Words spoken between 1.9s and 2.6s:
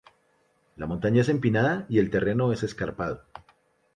el terreno